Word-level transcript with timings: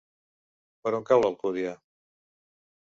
Per 0.87 0.93
on 1.01 1.05
cau 1.11 1.21
l'Alcúdia? 1.27 1.77